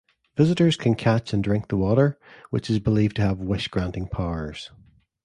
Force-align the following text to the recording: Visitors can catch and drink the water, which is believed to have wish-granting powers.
Visitors 0.35 0.77
can 0.77 0.95
catch 0.95 1.31
and 1.31 1.43
drink 1.43 1.67
the 1.67 1.77
water, 1.77 2.17
which 2.49 2.71
is 2.71 2.79
believed 2.79 3.17
to 3.17 3.21
have 3.21 3.37
wish-granting 3.37 4.07
powers. 4.07 4.71